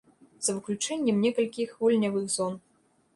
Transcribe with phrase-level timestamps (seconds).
[0.45, 2.57] За выключэннем некалькіх гульнявых зон.